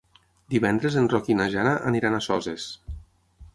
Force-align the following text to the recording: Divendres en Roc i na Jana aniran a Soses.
Divendres 0.53 0.97
en 1.01 1.09
Roc 1.13 1.29
i 1.33 1.37
na 1.43 1.47
Jana 1.57 1.75
aniran 1.91 2.17
a 2.21 2.25
Soses. 2.31 2.69